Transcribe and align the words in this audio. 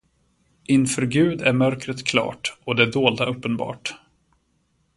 Inför 0.63 1.01
Gud 1.01 1.41
är 1.41 1.53
mörkret 1.53 2.03
klart, 2.03 2.57
Och 2.65 2.75
det 2.75 2.91
dolda 2.91 3.25
uppenbart. 3.25 3.93